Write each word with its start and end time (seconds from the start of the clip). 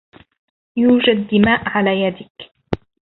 يوجد 0.77 1.27
دماء 1.27 1.69
على 1.69 2.01
يدك 2.01 2.51